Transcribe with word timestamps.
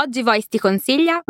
Oggi 0.00 0.22
Voice 0.22 0.46
ti 0.48 0.60
consiglia 0.60 1.20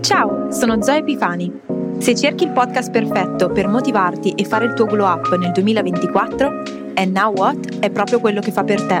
Ciao, 0.00 0.48
sono 0.52 0.80
Zoe 0.80 0.98
Epifani. 0.98 1.50
Se 1.98 2.14
cerchi 2.14 2.44
il 2.44 2.52
podcast 2.52 2.92
perfetto 2.92 3.50
per 3.50 3.66
motivarti 3.66 4.30
e 4.30 4.44
fare 4.44 4.66
il 4.66 4.74
tuo 4.74 4.86
glow 4.86 5.04
up 5.04 5.36
nel 5.36 5.50
2024, 5.50 6.46
And 6.94 7.10
Now 7.10 7.32
What 7.34 7.80
è 7.80 7.90
proprio 7.90 8.20
quello 8.20 8.40
che 8.40 8.52
fa 8.52 8.62
per 8.62 8.86
te. 8.86 9.00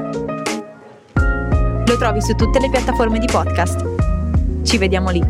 Lo 1.86 1.96
trovi 1.98 2.20
su 2.20 2.34
tutte 2.34 2.58
le 2.58 2.68
piattaforme 2.68 3.20
di 3.20 3.26
podcast. 3.26 4.64
Ci 4.64 4.76
vediamo 4.76 5.10
lì. 5.10 5.22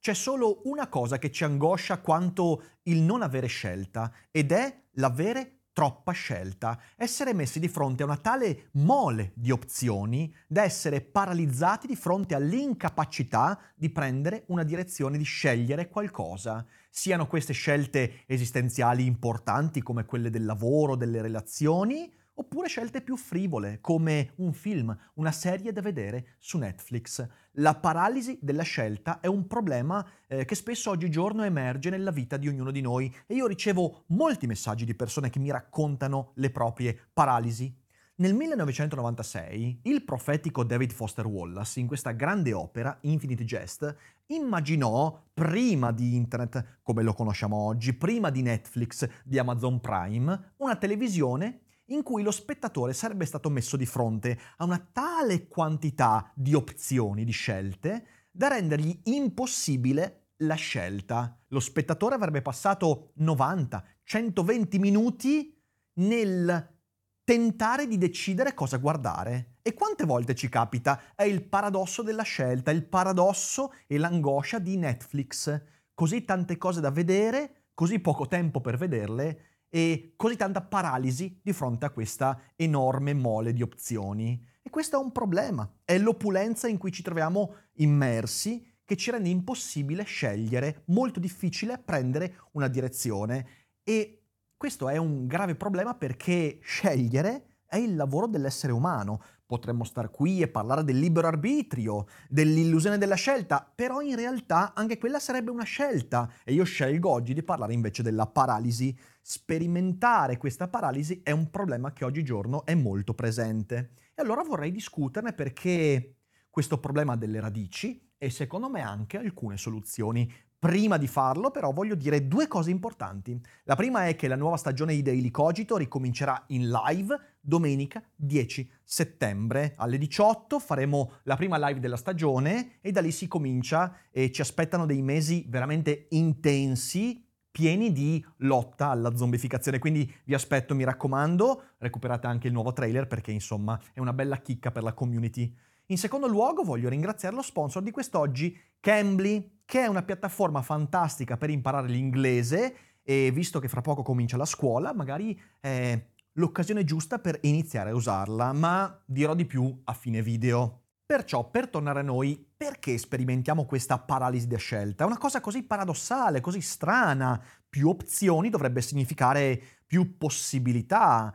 C'è 0.00 0.14
solo 0.14 0.62
una 0.64 0.88
cosa 0.88 1.18
che 1.18 1.30
ci 1.30 1.44
angoscia 1.44 2.00
quanto 2.00 2.64
il 2.84 3.02
non 3.02 3.22
avere 3.22 3.46
scelta 3.46 4.12
ed 4.32 4.50
è 4.50 4.82
l'avere 4.94 5.59
troppa 5.72 6.12
scelta, 6.12 6.78
essere 6.96 7.32
messi 7.32 7.60
di 7.60 7.68
fronte 7.68 8.02
a 8.02 8.06
una 8.06 8.16
tale 8.16 8.68
mole 8.72 9.32
di 9.34 9.50
opzioni 9.50 10.34
da 10.46 10.62
essere 10.62 11.00
paralizzati 11.00 11.86
di 11.86 11.96
fronte 11.96 12.34
all'incapacità 12.34 13.58
di 13.74 13.90
prendere 13.90 14.44
una 14.48 14.64
direzione, 14.64 15.18
di 15.18 15.24
scegliere 15.24 15.88
qualcosa. 15.88 16.66
Siano 16.90 17.26
queste 17.26 17.52
scelte 17.52 18.24
esistenziali 18.26 19.06
importanti 19.06 19.82
come 19.82 20.04
quelle 20.04 20.30
del 20.30 20.44
lavoro, 20.44 20.96
delle 20.96 21.22
relazioni, 21.22 22.12
oppure 22.34 22.68
scelte 22.68 23.02
più 23.02 23.16
frivole, 23.16 23.78
come 23.80 24.32
un 24.36 24.52
film, 24.52 24.96
una 25.14 25.32
serie 25.32 25.72
da 25.72 25.80
vedere 25.80 26.36
su 26.38 26.58
Netflix. 26.58 27.26
La 27.54 27.74
paralisi 27.74 28.38
della 28.40 28.62
scelta 28.62 29.20
è 29.20 29.26
un 29.26 29.46
problema 29.46 30.06
eh, 30.26 30.44
che 30.44 30.54
spesso 30.54 30.90
oggigiorno 30.90 31.44
emerge 31.44 31.90
nella 31.90 32.10
vita 32.10 32.36
di 32.36 32.48
ognuno 32.48 32.70
di 32.70 32.80
noi 32.80 33.14
e 33.26 33.34
io 33.34 33.46
ricevo 33.46 34.04
molti 34.08 34.46
messaggi 34.46 34.84
di 34.84 34.94
persone 34.94 35.30
che 35.30 35.38
mi 35.38 35.50
raccontano 35.50 36.32
le 36.34 36.50
proprie 36.50 36.98
paralisi. 37.12 37.80
Nel 38.20 38.34
1996 38.34 39.80
il 39.84 40.04
profetico 40.04 40.62
David 40.62 40.92
Foster 40.92 41.26
Wallace, 41.26 41.80
in 41.80 41.86
questa 41.86 42.10
grande 42.10 42.52
opera, 42.52 42.98
Infinite 43.02 43.44
Jest, 43.44 43.96
immaginò, 44.26 45.28
prima 45.32 45.90
di 45.90 46.16
Internet 46.16 46.80
come 46.82 47.02
lo 47.02 47.14
conosciamo 47.14 47.56
oggi, 47.56 47.94
prima 47.94 48.28
di 48.28 48.42
Netflix, 48.42 49.08
di 49.24 49.38
Amazon 49.38 49.80
Prime, 49.80 50.52
una 50.58 50.76
televisione 50.76 51.60
in 51.90 52.02
cui 52.02 52.22
lo 52.22 52.30
spettatore 52.30 52.92
sarebbe 52.92 53.24
stato 53.24 53.50
messo 53.50 53.76
di 53.76 53.86
fronte 53.86 54.38
a 54.56 54.64
una 54.64 54.78
tale 54.92 55.48
quantità 55.48 56.30
di 56.34 56.54
opzioni, 56.54 57.24
di 57.24 57.32
scelte, 57.32 58.06
da 58.30 58.48
rendergli 58.48 59.00
impossibile 59.04 60.28
la 60.38 60.54
scelta. 60.54 61.38
Lo 61.48 61.60
spettatore 61.60 62.14
avrebbe 62.14 62.42
passato 62.42 63.12
90, 63.16 63.84
120 64.04 64.78
minuti 64.78 65.56
nel 65.94 66.78
tentare 67.24 67.86
di 67.86 67.98
decidere 67.98 68.54
cosa 68.54 68.78
guardare. 68.78 69.56
E 69.62 69.74
quante 69.74 70.04
volte 70.04 70.34
ci 70.34 70.48
capita? 70.48 71.14
È 71.14 71.22
il 71.22 71.42
paradosso 71.42 72.02
della 72.02 72.22
scelta, 72.22 72.70
il 72.70 72.86
paradosso 72.86 73.72
e 73.86 73.98
l'angoscia 73.98 74.58
di 74.58 74.76
Netflix. 74.76 75.62
Così 75.92 76.24
tante 76.24 76.56
cose 76.56 76.80
da 76.80 76.90
vedere, 76.90 77.66
così 77.74 77.98
poco 77.98 78.26
tempo 78.26 78.60
per 78.60 78.76
vederle 78.78 79.49
e 79.70 80.12
così 80.16 80.36
tanta 80.36 80.60
paralisi 80.60 81.40
di 81.42 81.52
fronte 81.54 81.86
a 81.86 81.90
questa 81.90 82.38
enorme 82.56 83.14
mole 83.14 83.54
di 83.54 83.62
opzioni. 83.62 84.44
E 84.60 84.68
questo 84.68 85.00
è 85.00 85.02
un 85.02 85.12
problema, 85.12 85.72
è 85.84 85.96
l'opulenza 85.96 86.68
in 86.68 86.76
cui 86.76 86.92
ci 86.92 87.02
troviamo 87.02 87.54
immersi 87.76 88.62
che 88.84 88.96
ci 88.96 89.10
rende 89.10 89.28
impossibile 89.28 90.02
scegliere, 90.02 90.82
molto 90.86 91.20
difficile 91.20 91.78
prendere 91.78 92.40
una 92.52 92.66
direzione 92.66 93.46
e 93.84 94.24
questo 94.56 94.88
è 94.88 94.96
un 94.96 95.26
grave 95.26 95.54
problema 95.54 95.94
perché 95.94 96.58
scegliere 96.60 97.49
è 97.70 97.76
il 97.76 97.94
lavoro 97.94 98.26
dell'essere 98.26 98.72
umano. 98.72 99.22
Potremmo 99.46 99.84
star 99.84 100.10
qui 100.10 100.42
e 100.42 100.48
parlare 100.48 100.82
del 100.82 100.98
libero 100.98 101.28
arbitrio, 101.28 102.06
dell'illusione 102.28 102.98
della 102.98 103.14
scelta, 103.14 103.70
però 103.72 104.00
in 104.00 104.16
realtà 104.16 104.74
anche 104.74 104.98
quella 104.98 105.20
sarebbe 105.20 105.50
una 105.50 105.64
scelta 105.64 106.30
e 106.44 106.52
io 106.52 106.64
scelgo 106.64 107.08
oggi 107.08 107.32
di 107.32 107.44
parlare 107.44 107.72
invece 107.72 108.02
della 108.02 108.26
paralisi. 108.26 108.96
Sperimentare 109.22 110.36
questa 110.36 110.66
paralisi 110.66 111.20
è 111.22 111.30
un 111.30 111.48
problema 111.50 111.92
che 111.92 112.04
oggigiorno 112.04 112.64
è 112.66 112.74
molto 112.74 113.14
presente. 113.14 113.92
E 114.14 114.22
allora 114.22 114.42
vorrei 114.42 114.72
discuterne 114.72 115.32
perché 115.32 116.16
questo 116.50 116.78
problema 116.78 117.12
ha 117.12 117.16
delle 117.16 117.40
radici 117.40 118.08
e 118.18 118.30
secondo 118.30 118.68
me 118.68 118.82
anche 118.82 119.16
alcune 119.16 119.56
soluzioni. 119.56 120.30
Prima 120.60 120.98
di 120.98 121.06
farlo 121.06 121.50
però 121.50 121.72
voglio 121.72 121.94
dire 121.94 122.28
due 122.28 122.46
cose 122.46 122.70
importanti. 122.70 123.40
La 123.64 123.76
prima 123.76 124.08
è 124.08 124.14
che 124.14 124.28
la 124.28 124.36
nuova 124.36 124.58
stagione 124.58 124.94
di 124.94 125.00
Daily 125.00 125.30
Cogito 125.30 125.78
ricomincerà 125.78 126.44
in 126.48 126.68
live 126.68 127.18
domenica 127.40 128.02
10 128.14 128.70
settembre 128.84 129.72
alle 129.78 129.96
18. 129.96 130.58
Faremo 130.58 131.12
la 131.22 131.36
prima 131.36 131.56
live 131.56 131.80
della 131.80 131.96
stagione 131.96 132.72
e 132.82 132.92
da 132.92 133.00
lì 133.00 133.10
si 133.10 133.26
comincia 133.26 134.00
e 134.10 134.30
ci 134.30 134.42
aspettano 134.42 134.84
dei 134.84 135.00
mesi 135.00 135.46
veramente 135.48 136.08
intensi 136.10 137.26
pieni 137.50 137.90
di 137.90 138.22
lotta 138.40 138.90
alla 138.90 139.16
zombificazione. 139.16 139.78
Quindi 139.78 140.12
vi 140.24 140.34
aspetto, 140.34 140.74
mi 140.74 140.84
raccomando, 140.84 141.62
recuperate 141.78 142.26
anche 142.26 142.48
il 142.48 142.52
nuovo 142.52 142.74
trailer 142.74 143.06
perché 143.06 143.30
insomma 143.30 143.80
è 143.94 143.98
una 143.98 144.12
bella 144.12 144.36
chicca 144.36 144.70
per 144.70 144.82
la 144.82 144.92
community. 144.92 145.56
In 145.86 145.96
secondo 145.96 146.28
luogo 146.28 146.62
voglio 146.64 146.90
ringraziare 146.90 147.34
lo 147.34 147.40
sponsor 147.40 147.82
di 147.82 147.90
quest'oggi, 147.90 148.56
Cambly, 148.78 149.59
che 149.70 149.82
è 149.82 149.86
una 149.86 150.02
piattaforma 150.02 150.62
fantastica 150.62 151.36
per 151.36 151.48
imparare 151.48 151.86
l'inglese 151.86 152.74
e 153.04 153.30
visto 153.30 153.60
che 153.60 153.68
fra 153.68 153.80
poco 153.80 154.02
comincia 154.02 154.36
la 154.36 154.44
scuola, 154.44 154.92
magari 154.92 155.40
è 155.60 156.06
l'occasione 156.32 156.82
giusta 156.82 157.20
per 157.20 157.38
iniziare 157.42 157.90
a 157.90 157.94
usarla, 157.94 158.52
ma 158.52 159.00
dirò 159.06 159.32
di 159.36 159.44
più 159.44 159.80
a 159.84 159.92
fine 159.92 160.22
video. 160.22 160.86
Perciò, 161.06 161.48
per 161.48 161.68
tornare 161.68 162.00
a 162.00 162.02
noi, 162.02 162.44
perché 162.56 162.98
sperimentiamo 162.98 163.64
questa 163.64 164.00
paralisi 164.00 164.48
da 164.48 164.58
scelta? 164.58 165.04
È 165.04 165.06
una 165.06 165.18
cosa 165.18 165.40
così 165.40 165.62
paradossale, 165.62 166.40
così 166.40 166.60
strana. 166.60 167.40
Più 167.68 167.88
opzioni 167.88 168.50
dovrebbe 168.50 168.80
significare 168.80 169.62
più 169.86 170.16
possibilità. 170.18 171.32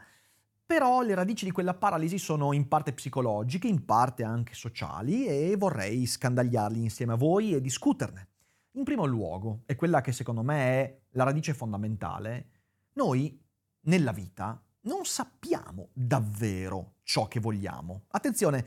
Però 0.66 1.02
le 1.02 1.14
radici 1.14 1.46
di 1.46 1.52
quella 1.52 1.76
paralisi 1.76 2.18
sono 2.18 2.52
in 2.52 2.68
parte 2.68 2.92
psicologiche, 2.92 3.68
in 3.68 3.86
parte 3.86 4.24
anche 4.24 4.56
sociali 4.56 5.28
e 5.28 5.56
vorrei 5.58 6.08
scandagliarli 6.08 6.82
insieme 6.82 7.14
a 7.14 7.18
voi 7.18 7.54
e 7.54 7.62
discuterne. 7.62 8.30
In 8.72 8.84
primo 8.84 9.06
luogo, 9.06 9.62
e 9.68 9.76
quella 9.76 10.02
che 10.02 10.12
secondo 10.12 10.42
me 10.42 10.58
è 10.58 11.00
la 11.12 11.24
radice 11.24 11.54
fondamentale, 11.54 12.50
noi 12.94 13.40
nella 13.82 14.12
vita 14.12 14.60
non 14.82 15.06
sappiamo 15.06 15.90
davvero 15.94 16.96
ciò 17.04 17.28
che 17.28 17.40
vogliamo. 17.40 18.06
Attenzione, 18.10 18.66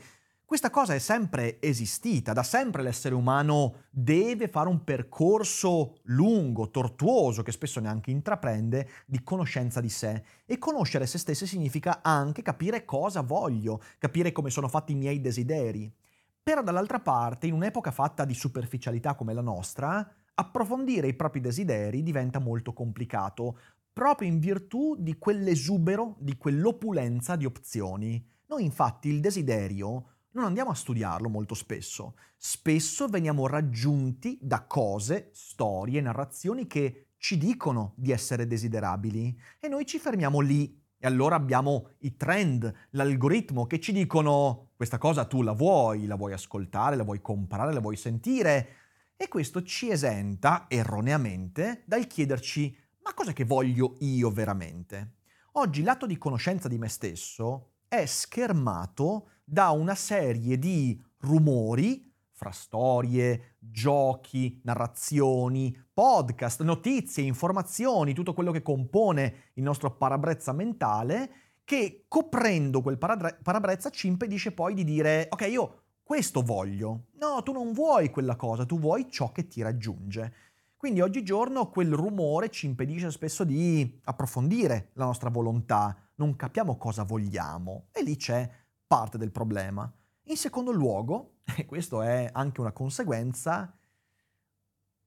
questa 0.49 0.71
cosa 0.71 0.95
è 0.95 0.97
sempre 0.97 1.61
esistita, 1.61 2.33
da 2.33 2.41
sempre 2.41 2.81
l'essere 2.81 3.13
umano 3.13 3.83
deve 3.91 4.47
fare 4.47 4.67
un 4.67 4.83
percorso 4.83 5.99
lungo, 6.05 6.71
tortuoso, 6.71 7.43
che 7.43 7.51
spesso 7.51 7.79
neanche 7.79 8.09
intraprende, 8.09 8.89
di 9.05 9.21
conoscenza 9.21 9.79
di 9.79 9.89
sé. 9.89 10.23
E 10.47 10.57
conoscere 10.57 11.05
se 11.05 11.19
stessi 11.19 11.45
significa 11.45 11.99
anche 12.01 12.41
capire 12.41 12.83
cosa 12.83 13.21
voglio, 13.21 13.79
capire 13.99 14.31
come 14.31 14.49
sono 14.49 14.67
fatti 14.67 14.93
i 14.93 14.95
miei 14.95 15.21
desideri. 15.21 15.93
Però 16.41 16.63
dall'altra 16.63 16.99
parte, 16.99 17.45
in 17.45 17.53
un'epoca 17.53 17.91
fatta 17.91 18.25
di 18.25 18.33
superficialità 18.33 19.13
come 19.13 19.35
la 19.35 19.41
nostra, 19.41 20.11
approfondire 20.33 21.05
i 21.05 21.13
propri 21.13 21.41
desideri 21.41 22.01
diventa 22.01 22.39
molto 22.39 22.73
complicato, 22.73 23.59
proprio 23.93 24.27
in 24.27 24.39
virtù 24.39 24.95
di 24.97 25.15
quell'esubero, 25.19 26.15
di 26.17 26.37
quell'opulenza 26.37 27.35
di 27.35 27.45
opzioni. 27.45 28.27
Noi 28.47 28.63
infatti 28.63 29.09
il 29.09 29.19
desiderio 29.19 30.13
non 30.31 30.45
andiamo 30.45 30.71
a 30.71 30.75
studiarlo 30.75 31.29
molto 31.29 31.53
spesso. 31.53 32.15
Spesso 32.37 33.07
veniamo 33.07 33.47
raggiunti 33.47 34.37
da 34.41 34.65
cose, 34.65 35.29
storie, 35.33 36.01
narrazioni 36.01 36.67
che 36.67 37.07
ci 37.17 37.37
dicono 37.37 37.93
di 37.97 38.11
essere 38.11 38.47
desiderabili 38.47 39.37
e 39.59 39.67
noi 39.67 39.85
ci 39.85 39.99
fermiamo 39.99 40.39
lì. 40.39 40.77
E 41.01 41.07
allora 41.07 41.35
abbiamo 41.35 41.91
i 41.99 42.15
trend, 42.15 42.71
l'algoritmo 42.91 43.65
che 43.67 43.79
ci 43.79 43.93
dicono 43.93 44.71
questa 44.75 44.97
cosa 44.97 45.25
tu 45.25 45.41
la 45.41 45.53
vuoi, 45.53 46.05
la 46.05 46.15
vuoi 46.15 46.33
ascoltare, 46.33 46.95
la 46.95 47.03
vuoi 47.03 47.21
comprare, 47.21 47.73
la 47.73 47.79
vuoi 47.79 47.95
sentire. 47.95 48.67
E 49.15 49.27
questo 49.27 49.63
ci 49.63 49.89
esenta 49.89 50.65
erroneamente 50.67 51.83
dal 51.85 52.07
chiederci 52.07 52.75
ma 53.09 53.15
cosa 53.15 53.33
che 53.33 53.43
voglio 53.43 53.95
io 54.01 54.29
veramente? 54.29 55.15
Oggi 55.53 55.81
l'atto 55.81 56.05
di 56.05 56.19
conoscenza 56.19 56.67
di 56.67 56.77
me 56.77 56.89
stesso 56.89 57.77
è 57.87 58.05
schermato 58.05 59.29
da 59.49 59.71
una 59.71 59.95
serie 59.95 60.59
di 60.59 61.01
rumori 61.21 62.07
fra 62.31 62.51
storie, 62.51 63.55
giochi, 63.57 64.61
narrazioni, 64.63 65.75
podcast, 65.91 66.61
notizie, 66.61 67.23
informazioni, 67.23 68.13
tutto 68.13 68.33
quello 68.33 68.51
che 68.51 68.61
compone 68.61 69.49
il 69.55 69.63
nostro 69.63 69.97
parabrezza 69.97 70.53
mentale, 70.53 71.31
che 71.65 72.05
coprendo 72.07 72.81
quel 72.81 72.97
parabrezza 72.97 73.89
ci 73.89 74.07
impedisce 74.07 74.51
poi 74.51 74.73
di 74.73 74.83
dire 74.83 75.27
ok, 75.29 75.47
io 75.49 75.81
questo 76.03 76.41
voglio. 76.41 77.07
No, 77.19 77.41
tu 77.43 77.51
non 77.51 77.73
vuoi 77.73 78.09
quella 78.11 78.35
cosa, 78.35 78.65
tu 78.65 78.79
vuoi 78.79 79.09
ciò 79.09 79.31
che 79.31 79.47
ti 79.47 79.61
raggiunge. 79.61 80.33
Quindi 80.77 81.01
oggigiorno 81.01 81.69
quel 81.69 81.91
rumore 81.91 82.49
ci 82.49 82.67
impedisce 82.67 83.11
spesso 83.11 83.43
di 83.43 83.99
approfondire 84.05 84.91
la 84.93 85.05
nostra 85.05 85.29
volontà, 85.29 85.95
non 86.15 86.35
capiamo 86.35 86.77
cosa 86.77 87.03
vogliamo 87.03 87.87
e 87.91 88.01
lì 88.03 88.15
c'è 88.15 88.49
parte 88.89 89.19
del 89.19 89.31
problema. 89.31 89.91
In 90.23 90.35
secondo 90.35 90.71
luogo, 90.71 91.41
e 91.55 91.65
questo 91.65 92.01
è 92.01 92.27
anche 92.33 92.59
una 92.59 92.71
conseguenza, 92.71 93.71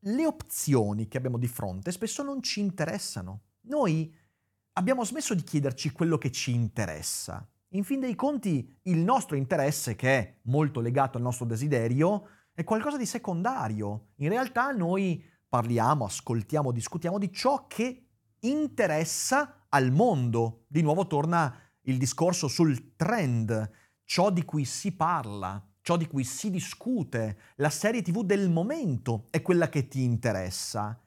le 0.05 0.27
opzioni 0.27 1.09
che 1.09 1.17
abbiamo 1.17 1.37
di 1.37 1.49
fronte 1.49 1.91
spesso 1.91 2.23
non 2.23 2.41
ci 2.43 2.61
interessano. 2.61 3.41
Noi 3.63 4.15
abbiamo 4.75 5.05
smesso 5.05 5.35
di 5.35 5.43
chiederci 5.43 5.91
quello 5.91 6.17
che 6.17 6.31
ci 6.31 6.53
interessa. 6.53 7.45
In 7.71 7.83
fin 7.83 7.99
dei 7.99 8.15
conti, 8.15 8.79
il 8.83 8.99
nostro 8.99 9.35
interesse, 9.35 9.97
che 9.97 10.19
è 10.19 10.39
molto 10.43 10.81
legato 10.81 11.17
al 11.17 11.25
nostro 11.25 11.45
desiderio, 11.45 12.29
è 12.53 12.63
qualcosa 12.63 12.97
di 12.97 13.07
secondario. 13.07 14.11
In 14.17 14.29
realtà 14.29 14.71
noi 14.71 15.25
parliamo, 15.49 16.05
ascoltiamo, 16.05 16.71
discutiamo 16.71 17.19
di 17.19 17.33
ciò 17.33 17.67
che 17.67 18.07
interessa 18.41 19.67
al 19.69 19.91
mondo. 19.91 20.67
Di 20.69 20.83
nuovo 20.83 21.07
torna 21.07 21.72
il 21.83 21.99
discorso 21.99 22.49
sul 22.49 22.95
trend, 22.97 23.71
ciò 24.05 24.31
di 24.31 24.45
cui 24.45 24.65
si 24.65 24.93
parla, 24.93 25.65
ciò 25.81 25.97
di 25.97 26.07
cui 26.07 26.25
si 26.25 26.51
discute, 26.51 27.39
la 27.57 27.71
serie 27.71 28.03
tv 28.03 28.23
del 28.23 28.51
momento 28.51 29.27
è 29.31 29.43
quella 29.43 29.69
che 29.69 29.89
ti 29.89 30.03
interessa. 30.03 30.99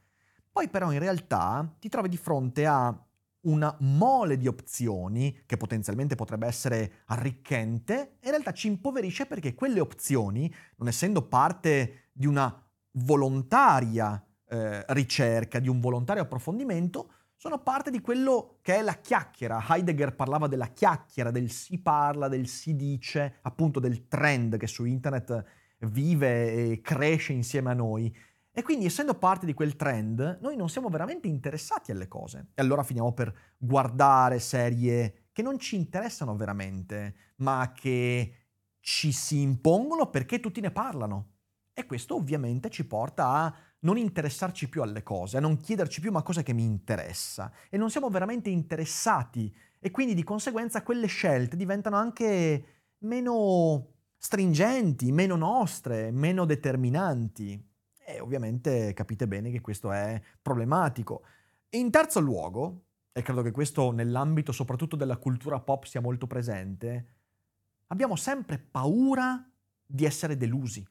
Poi 0.51 0.69
però 0.69 0.91
in 0.91 0.99
realtà 0.99 1.75
ti 1.79 1.89
trovi 1.89 2.09
di 2.09 2.17
fronte 2.17 2.65
a 2.65 2.97
una 3.41 3.75
mole 3.79 4.37
di 4.37 4.47
opzioni 4.47 5.43
che 5.45 5.57
potenzialmente 5.57 6.15
potrebbe 6.15 6.47
essere 6.47 7.03
arricchente, 7.05 8.17
in 8.21 8.29
realtà 8.31 8.51
ci 8.51 8.67
impoverisce 8.67 9.25
perché 9.25 9.53
quelle 9.53 9.79
opzioni, 9.79 10.53
non 10.77 10.87
essendo 10.87 11.27
parte 11.27 12.09
di 12.11 12.25
una 12.25 12.53
volontaria 12.91 14.23
eh, 14.47 14.83
ricerca, 14.93 15.59
di 15.59 15.69
un 15.69 15.79
volontario 15.79 16.23
approfondimento, 16.23 17.11
sono 17.45 17.61
parte 17.61 17.91
di 17.91 18.01
quello 18.01 18.57
che 18.63 18.77
è 18.77 18.81
la 18.81 18.95
chiacchiera. 18.95 19.63
Heidegger 19.69 20.15
parlava 20.15 20.47
della 20.47 20.65
chiacchiera, 20.65 21.29
del 21.29 21.51
si 21.51 21.77
parla, 21.77 22.27
del 22.27 22.47
si 22.47 22.75
dice, 22.75 23.35
appunto 23.43 23.79
del 23.79 24.07
trend 24.07 24.57
che 24.57 24.65
su 24.65 24.83
internet 24.83 25.45
vive 25.81 26.71
e 26.71 26.81
cresce 26.81 27.33
insieme 27.33 27.69
a 27.69 27.75
noi. 27.75 28.11
E 28.51 28.63
quindi 28.63 28.85
essendo 28.85 29.13
parte 29.13 29.45
di 29.45 29.53
quel 29.53 29.75
trend, 29.75 30.39
noi 30.41 30.55
non 30.55 30.69
siamo 30.69 30.89
veramente 30.89 31.27
interessati 31.27 31.91
alle 31.91 32.07
cose. 32.07 32.47
E 32.55 32.63
allora 32.63 32.81
finiamo 32.81 33.13
per 33.13 33.31
guardare 33.59 34.39
serie 34.39 35.27
che 35.31 35.43
non 35.43 35.59
ci 35.59 35.75
interessano 35.75 36.35
veramente, 36.35 37.33
ma 37.35 37.73
che 37.75 38.33
ci 38.79 39.11
si 39.11 39.41
impongono 39.41 40.09
perché 40.09 40.39
tutti 40.39 40.61
ne 40.61 40.71
parlano. 40.71 41.33
E 41.75 41.85
questo 41.85 42.15
ovviamente 42.15 42.71
ci 42.71 42.87
porta 42.87 43.27
a 43.27 43.55
non 43.79 43.97
interessarci 43.97 44.69
più 44.69 44.81
alle 44.81 45.03
cose, 45.03 45.37
a 45.37 45.41
non 45.41 45.57
chiederci 45.57 46.01
più 46.01 46.11
ma 46.11 46.23
cosa 46.23 46.43
che 46.43 46.53
mi 46.53 46.63
interessa. 46.63 47.51
E 47.69 47.77
non 47.77 47.89
siamo 47.89 48.09
veramente 48.09 48.49
interessati 48.49 49.53
e 49.79 49.91
quindi 49.91 50.13
di 50.13 50.23
conseguenza 50.23 50.81
quelle 50.81 51.07
scelte 51.07 51.55
diventano 51.55 51.95
anche 51.95 52.65
meno 52.99 53.93
stringenti, 54.17 55.11
meno 55.11 55.35
nostre, 55.35 56.11
meno 56.11 56.45
determinanti. 56.45 57.63
E 58.07 58.19
ovviamente 58.19 58.93
capite 58.93 59.27
bene 59.27 59.51
che 59.51 59.61
questo 59.61 59.91
è 59.91 60.19
problematico. 60.41 61.23
In 61.69 61.91
terzo 61.91 62.19
luogo, 62.19 62.85
e 63.11 63.21
credo 63.21 63.41
che 63.41 63.51
questo 63.51 63.91
nell'ambito 63.91 64.51
soprattutto 64.51 64.95
della 64.95 65.17
cultura 65.17 65.59
pop 65.59 65.85
sia 65.85 66.01
molto 66.01 66.27
presente, 66.27 67.07
abbiamo 67.87 68.15
sempre 68.15 68.57
paura 68.57 69.47
di 69.85 70.05
essere 70.05 70.37
delusi. 70.37 70.85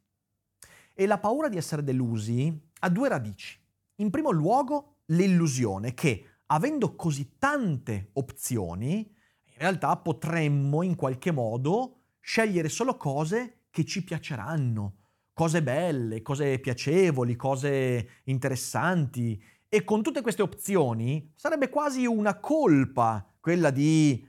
E 0.94 1.06
la 1.06 1.18
paura 1.18 1.48
di 1.48 1.56
essere 1.56 1.82
delusi 1.82 2.70
ha 2.80 2.88
due 2.88 3.08
radici. 3.08 3.60
In 3.96 4.10
primo 4.10 4.30
luogo, 4.30 4.98
l'illusione 5.06 5.92
che, 5.92 6.24
avendo 6.46 6.94
così 6.94 7.36
tante 7.36 8.10
opzioni, 8.12 8.98
in 8.98 9.54
realtà 9.58 9.96
potremmo 9.96 10.82
in 10.82 10.94
qualche 10.94 11.32
modo 11.32 12.02
scegliere 12.20 12.68
solo 12.68 12.96
cose 12.96 13.64
che 13.70 13.84
ci 13.84 14.04
piaceranno, 14.04 14.98
cose 15.32 15.62
belle, 15.64 16.22
cose 16.22 16.60
piacevoli, 16.60 17.34
cose 17.34 18.20
interessanti. 18.24 19.42
E 19.68 19.82
con 19.82 20.02
tutte 20.02 20.22
queste 20.22 20.42
opzioni 20.42 21.32
sarebbe 21.34 21.68
quasi 21.68 22.06
una 22.06 22.38
colpa 22.38 23.28
quella 23.40 23.70
di 23.70 24.24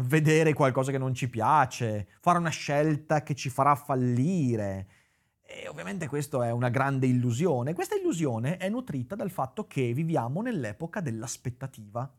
vedere 0.00 0.52
qualcosa 0.52 0.90
che 0.90 0.98
non 0.98 1.14
ci 1.14 1.28
piace, 1.28 2.08
fare 2.20 2.38
una 2.38 2.50
scelta 2.50 3.22
che 3.22 3.34
ci 3.34 3.48
farà 3.48 3.74
fallire. 3.74 4.88
E 5.54 5.68
ovviamente 5.68 6.08
questa 6.08 6.46
è 6.46 6.50
una 6.50 6.70
grande 6.70 7.06
illusione. 7.06 7.74
Questa 7.74 7.94
illusione 7.94 8.56
è 8.56 8.70
nutrita 8.70 9.14
dal 9.14 9.30
fatto 9.30 9.66
che 9.66 9.92
viviamo 9.92 10.40
nell'epoca 10.40 11.00
dell'aspettativa. 11.00 12.10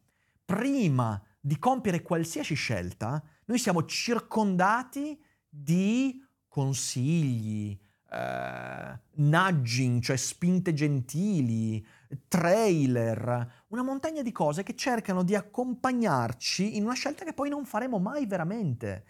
Prima 0.46 1.20
di 1.40 1.58
compiere 1.58 2.04
qualsiasi 2.04 2.54
scelta, 2.54 3.22
noi 3.46 3.58
siamo 3.58 3.86
circondati 3.86 5.20
di 5.50 6.24
consigli, 6.48 7.76
eh, 8.12 9.00
nudging, 9.16 10.00
cioè 10.04 10.16
spinte 10.16 10.74
gentili, 10.74 11.84
trailer, 12.28 13.64
una 13.70 13.82
montagna 13.82 14.22
di 14.22 14.32
cose 14.32 14.62
che 14.62 14.76
cercano 14.76 15.24
di 15.24 15.34
accompagnarci 15.34 16.78
in 16.78 16.84
una 16.84 16.94
scelta 16.94 17.26
che 17.26 17.34
poi 17.34 17.50
non 17.50 17.66
faremo 17.66 17.98
mai 17.98 18.28
veramente. 18.28 19.06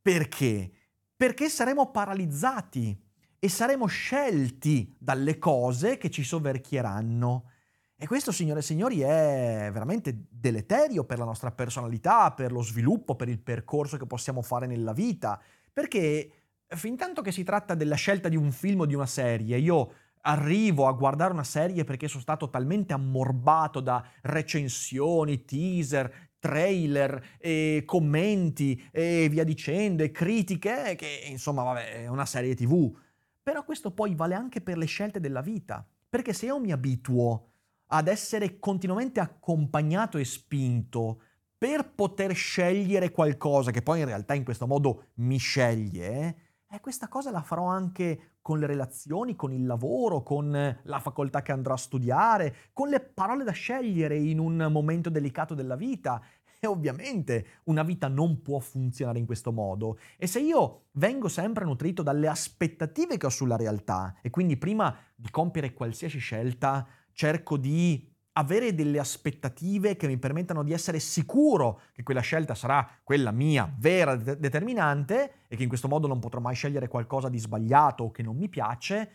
Perché? 0.00 0.70
Perché 1.16 1.48
saremo 1.48 1.90
paralizzati 1.90 3.03
e 3.44 3.50
saremo 3.50 3.84
scelti 3.84 4.96
dalle 4.98 5.38
cose 5.38 5.98
che 5.98 6.08
ci 6.08 6.24
soverchieranno. 6.24 7.50
E 7.94 8.06
questo, 8.06 8.32
signore 8.32 8.60
e 8.60 8.62
signori, 8.62 9.02
è 9.02 9.68
veramente 9.70 10.28
deleterio 10.30 11.04
per 11.04 11.18
la 11.18 11.26
nostra 11.26 11.50
personalità, 11.50 12.32
per 12.32 12.52
lo 12.52 12.62
sviluppo, 12.62 13.16
per 13.16 13.28
il 13.28 13.38
percorso 13.38 13.98
che 13.98 14.06
possiamo 14.06 14.40
fare 14.40 14.66
nella 14.66 14.94
vita, 14.94 15.38
perché 15.70 16.30
fin 16.68 16.96
tanto 16.96 17.20
che 17.20 17.32
si 17.32 17.42
tratta 17.42 17.74
della 17.74 17.96
scelta 17.96 18.30
di 18.30 18.36
un 18.36 18.50
film 18.50 18.80
o 18.80 18.86
di 18.86 18.94
una 18.94 19.04
serie, 19.04 19.58
io 19.58 19.92
arrivo 20.22 20.86
a 20.86 20.92
guardare 20.92 21.34
una 21.34 21.44
serie 21.44 21.84
perché 21.84 22.08
sono 22.08 22.22
stato 22.22 22.48
talmente 22.48 22.94
ammorbato 22.94 23.80
da 23.80 24.02
recensioni, 24.22 25.44
teaser, 25.44 26.30
trailer, 26.38 27.36
e 27.36 27.82
commenti 27.84 28.88
e 28.90 29.28
via 29.28 29.44
dicendo, 29.44 30.02
e 30.02 30.10
critiche, 30.10 30.94
che 30.96 31.24
insomma, 31.26 31.62
vabbè, 31.62 32.04
è 32.04 32.06
una 32.06 32.24
serie 32.24 32.54
tv. 32.54 33.02
Però 33.44 33.62
questo 33.62 33.90
poi 33.90 34.14
vale 34.14 34.34
anche 34.34 34.62
per 34.62 34.78
le 34.78 34.86
scelte 34.86 35.20
della 35.20 35.42
vita, 35.42 35.86
perché 36.08 36.32
se 36.32 36.46
io 36.46 36.58
mi 36.58 36.72
abituo 36.72 37.50
ad 37.88 38.08
essere 38.08 38.58
continuamente 38.58 39.20
accompagnato 39.20 40.16
e 40.16 40.24
spinto 40.24 41.20
per 41.58 41.92
poter 41.92 42.34
scegliere 42.34 43.10
qualcosa 43.10 43.70
che 43.70 43.82
poi 43.82 44.00
in 44.00 44.06
realtà 44.06 44.32
in 44.32 44.44
questo 44.44 44.66
modo 44.66 45.08
mi 45.16 45.36
sceglie, 45.36 46.36
eh, 46.66 46.80
questa 46.80 47.06
cosa 47.08 47.30
la 47.30 47.42
farò 47.42 47.66
anche 47.66 48.36
con 48.40 48.58
le 48.58 48.66
relazioni, 48.66 49.36
con 49.36 49.52
il 49.52 49.66
lavoro, 49.66 50.22
con 50.22 50.78
la 50.82 50.98
facoltà 50.98 51.42
che 51.42 51.52
andrò 51.52 51.74
a 51.74 51.78
studiare, 51.78 52.54
con 52.72 52.88
le 52.88 53.00
parole 53.00 53.44
da 53.44 53.52
scegliere 53.52 54.16
in 54.16 54.38
un 54.38 54.68
momento 54.70 55.10
delicato 55.10 55.54
della 55.54 55.76
vita 55.76 56.22
e 56.64 56.68
ovviamente 56.68 57.46
una 57.64 57.82
vita 57.82 58.08
non 58.08 58.42
può 58.42 58.58
funzionare 58.58 59.18
in 59.18 59.26
questo 59.26 59.52
modo. 59.52 59.98
E 60.16 60.26
se 60.26 60.40
io 60.40 60.86
vengo 60.92 61.28
sempre 61.28 61.64
nutrito 61.64 62.02
dalle 62.02 62.28
aspettative 62.28 63.16
che 63.16 63.26
ho 63.26 63.30
sulla 63.30 63.56
realtà 63.56 64.16
e 64.22 64.30
quindi 64.30 64.56
prima 64.56 64.96
di 65.14 65.30
compiere 65.30 65.72
qualsiasi 65.72 66.18
scelta 66.18 66.86
cerco 67.12 67.56
di 67.56 68.10
avere 68.36 68.74
delle 68.74 68.98
aspettative 68.98 69.96
che 69.96 70.08
mi 70.08 70.18
permettano 70.18 70.64
di 70.64 70.72
essere 70.72 70.98
sicuro 70.98 71.82
che 71.92 72.02
quella 72.02 72.20
scelta 72.20 72.54
sarà 72.54 72.88
quella 73.04 73.30
mia 73.30 73.72
vera 73.78 74.16
de- 74.16 74.38
determinante 74.38 75.44
e 75.46 75.56
che 75.56 75.62
in 75.62 75.68
questo 75.68 75.86
modo 75.86 76.08
non 76.08 76.18
potrò 76.18 76.40
mai 76.40 76.56
scegliere 76.56 76.88
qualcosa 76.88 77.28
di 77.28 77.38
sbagliato 77.38 78.04
o 78.04 78.10
che 78.10 78.22
non 78.22 78.36
mi 78.36 78.48
piace, 78.48 79.10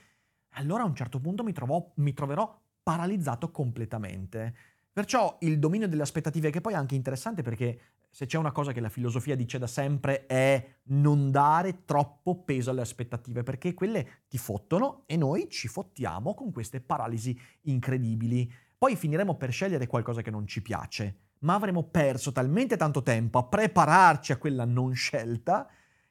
allora 0.51 0.84
a 0.84 0.86
un 0.86 0.96
certo 0.96 1.20
punto 1.20 1.44
mi, 1.44 1.51
trovo, 1.51 1.91
mi 1.96 2.13
troverò 2.13 2.58
paralizzato 2.82 3.51
completamente. 3.51 4.56
Perciò 5.00 5.38
il 5.44 5.60
dominio 5.60 5.88
delle 5.88 6.01
aspettative, 6.01 6.50
che 6.50 6.60
poi 6.60 6.74
è 6.74 6.75
anche 6.75 6.94
interessante 6.94 7.41
perché 7.41 7.79
se 8.10 8.25
c'è 8.25 8.38
una 8.38 8.51
cosa 8.51 8.74
che 8.74 8.82
la 8.82 8.89
filosofia 8.89 9.34
dice 9.34 9.58
da 9.58 9.65
sempre 9.65 10.25
è 10.25 10.75
non 10.88 11.32
dare 11.32 11.86
troppo 11.86 12.44
peso 12.44 12.72
alle 12.72 12.82
aspettative, 12.82 13.44
perché 13.44 13.74
quelle 13.74 14.25
ti 14.27 14.38
fottono 14.38 15.03
e 15.06 15.15
noi 15.15 15.48
ci 15.50 15.70
fottiamo 15.70 16.34
con 16.34 16.51
queste 16.51 16.82
paralisi 16.82 17.39
incredibili. 17.62 18.51
Poi 18.77 18.98
finiremo 18.98 19.38
per 19.38 19.53
scegliere 19.53 19.88
qualcosa 19.88 20.22
che 20.22 20.32
non 20.32 20.46
ci 20.46 20.62
piace, 20.62 21.20
ma 21.39 21.53
avremo 21.53 21.84
perso 21.84 22.34
talmente 22.34 22.75
tanto 22.75 23.01
tempo 23.01 23.38
a 23.38 23.46
prepararci 23.46 24.34
a 24.34 24.38
quella 24.38 24.65
non 24.65 24.94
scelta 24.96 25.65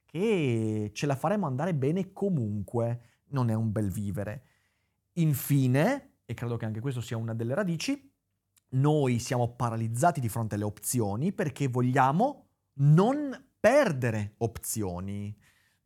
che 0.07 0.93
ce 0.95 1.05
la 1.05 1.15
faremo 1.15 1.45
andare 1.45 1.75
bene 1.75 2.15
comunque. 2.15 3.01
Non 3.33 3.51
è 3.51 3.55
un 3.55 3.71
bel 3.71 3.91
vivere. 3.91 4.45
Infine, 5.19 6.13
e 6.25 6.33
credo 6.33 6.57
che 6.57 6.65
anche 6.65 6.81
questo 6.81 7.03
sia 7.03 7.19
una 7.19 7.35
delle 7.35 7.53
radici, 7.53 8.08
noi 8.71 9.19
siamo 9.19 9.55
paralizzati 9.55 10.21
di 10.21 10.29
fronte 10.29 10.57
alle 10.57 10.65
opzioni 10.65 11.33
perché 11.33 11.69
vogliamo 11.69 12.47
non 12.81 13.47
perdere 13.59 14.35
opzioni. 14.39 15.35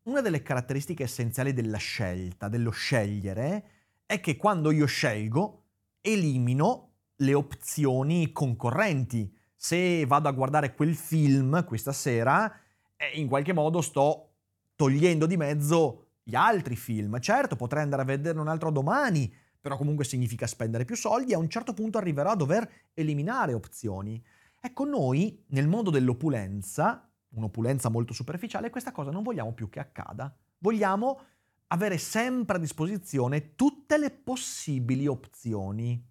Una 0.05 0.21
delle 0.21 0.43
caratteristiche 0.43 1.05
essenziali 1.05 1.53
della 1.53 1.79
scelta, 1.79 2.49
dello 2.49 2.71
scegliere, 2.71 3.65
è 4.05 4.21
che 4.21 4.37
quando 4.37 4.71
io 4.71 4.87
scelgo, 4.87 5.65
elimino 6.01 6.91
le 7.17 7.35
opzioni 7.35 8.33
concorrenti. 8.33 9.33
Se 9.55 10.05
vado 10.07 10.29
a 10.29 10.33
guardare 10.33 10.75
quel 10.75 10.97
film 10.97 11.65
questa 11.65 11.93
sera, 11.93 12.53
e 12.97 13.19
in 13.19 13.29
qualche 13.29 13.53
modo 13.53 13.81
sto 13.81 14.31
togliendo 14.75 15.27
di 15.27 15.37
mezzo 15.37 16.07
gli 16.23 16.35
altri 16.35 16.77
film. 16.77 17.21
Certo, 17.21 17.57
potrei 17.57 17.83
andare 17.83 18.03
a 18.03 18.07
vederne 18.07 18.41
un 18.41 18.49
altro 18.49 18.71
domani, 18.71 19.33
però 19.63 19.77
comunque 19.77 20.05
significa 20.05 20.49
spendere 20.49 20.85
più 20.85 20.97
soldi 20.97 21.31
e 21.31 21.35
a 21.37 21.39
un 21.39 21.49
certo 21.49 21.73
punto 21.73 21.97
arriverò 21.97 22.33
a 22.33 22.37
dover 22.37 22.69
eliminare 22.95 23.55
opzioni. 23.55 24.23
Ecco, 24.61 24.85
noi 24.85 25.45
nel 25.51 25.69
mondo 25.69 25.89
dell'opulenza, 25.91 27.09
un'opulenza 27.29 27.89
molto 27.89 28.13
superficiale, 28.13 28.71
questa 28.71 28.91
cosa 28.91 29.13
non 29.13 29.23
vogliamo 29.23 29.53
più 29.55 29.69
che 29.69 29.79
accada. 29.79 30.37
Vogliamo 30.59 31.21
avere 31.69 31.97
sempre 31.97 32.57
a 32.57 32.61
disposizione 32.61 33.55
tutte 33.55 33.99
le 33.99 34.11
possibili 34.11 35.07
opzioni. 35.07 36.05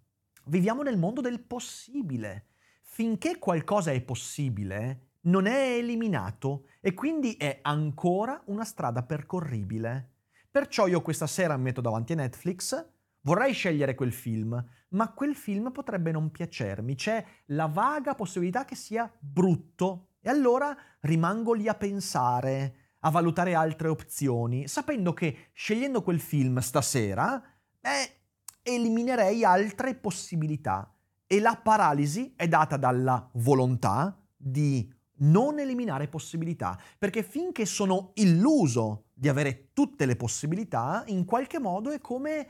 Viviamo 0.46 0.82
nel 0.82 0.96
mondo 0.96 1.20
del 1.20 1.40
possibile. 1.40 2.46
Finché 2.80 3.38
qualcosa 3.38 3.92
è 3.92 4.00
possibile, 4.00 5.08
non 5.22 5.44
è 5.44 5.76
eliminato 5.76 6.68
e 6.80 6.94
quindi 6.94 7.34
è 7.34 7.58
ancora 7.62 8.42
una 8.46 8.64
strada 8.64 9.02
percorribile. 9.02 10.10
Perciò 10.50 10.86
io 10.86 11.02
questa 11.02 11.26
sera 11.26 11.56
mi 11.56 11.64
metto 11.64 11.80
davanti 11.82 12.12
a 12.12 12.16
Netflix, 12.16 12.86
vorrei 13.22 13.52
scegliere 13.52 13.94
quel 13.94 14.12
film, 14.12 14.64
ma 14.90 15.12
quel 15.12 15.34
film 15.34 15.72
potrebbe 15.72 16.12
non 16.12 16.30
piacermi, 16.30 16.94
c'è 16.94 17.24
la 17.46 17.66
vaga 17.66 18.14
possibilità 18.14 18.64
che 18.64 18.74
sia 18.74 19.10
brutto. 19.18 20.08
E 20.20 20.28
allora 20.28 20.76
rimango 21.00 21.52
lì 21.52 21.66
a 21.66 21.74
pensare, 21.74 22.76
a 23.00 23.10
valutare 23.10 23.54
altre 23.54 23.88
opzioni, 23.88 24.68
sapendo 24.68 25.12
che 25.12 25.50
scegliendo 25.52 26.02
quel 26.02 26.20
film 26.20 26.58
stasera, 26.58 27.42
beh, 27.80 28.20
eliminerei 28.62 29.44
altre 29.44 29.94
possibilità. 29.94 30.94
E 31.26 31.40
la 31.40 31.58
paralisi 31.60 32.34
è 32.36 32.46
data 32.46 32.76
dalla 32.76 33.28
volontà 33.34 34.16
di 34.36 34.92
non 35.24 35.58
eliminare 35.58 36.08
possibilità, 36.08 36.78
perché 36.98 37.22
finché 37.22 37.64
sono 37.64 38.10
illuso 38.14 39.06
di 39.14 39.28
avere 39.28 39.70
tutte 39.72 40.04
le 40.04 40.16
possibilità, 40.16 41.04
in 41.06 41.24
qualche 41.24 41.58
modo 41.58 41.90
è 41.90 42.00
come 42.00 42.48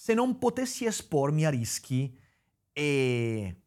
se 0.00 0.14
non 0.14 0.38
potessi 0.38 0.84
espormi 0.84 1.44
a 1.44 1.50
rischi 1.50 2.16
e 2.72 3.62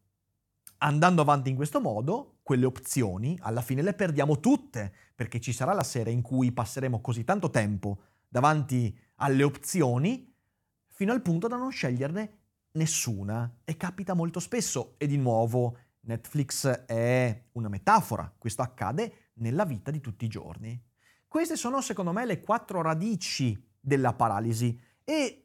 andando 0.78 1.20
avanti 1.20 1.50
in 1.50 1.56
questo 1.56 1.78
modo, 1.78 2.38
quelle 2.42 2.64
opzioni 2.64 3.38
alla 3.42 3.60
fine 3.60 3.82
le 3.82 3.92
perdiamo 3.92 4.40
tutte, 4.40 4.94
perché 5.14 5.40
ci 5.40 5.52
sarà 5.52 5.74
la 5.74 5.82
sera 5.82 6.08
in 6.08 6.22
cui 6.22 6.50
passeremo 6.50 7.02
così 7.02 7.24
tanto 7.24 7.50
tempo 7.50 7.98
davanti 8.26 8.98
alle 9.16 9.42
opzioni 9.42 10.34
fino 10.86 11.12
al 11.12 11.20
punto 11.20 11.48
da 11.48 11.56
non 11.56 11.70
sceglierne 11.70 12.38
nessuna. 12.72 13.58
E 13.62 13.76
capita 13.76 14.14
molto 14.14 14.40
spesso, 14.40 14.94
e 14.96 15.06
di 15.06 15.18
nuovo 15.18 15.76
Netflix 16.00 16.66
è 16.86 17.44
una 17.52 17.68
metafora, 17.68 18.34
questo 18.38 18.62
accade 18.62 19.32
nella 19.34 19.66
vita 19.66 19.90
di 19.90 20.00
tutti 20.00 20.24
i 20.24 20.28
giorni. 20.28 20.82
Queste 21.28 21.56
sono 21.56 21.82
secondo 21.82 22.12
me 22.12 22.24
le 22.24 22.40
quattro 22.40 22.80
radici 22.80 23.70
della 23.78 24.14
paralisi 24.14 24.80
e 25.04 25.41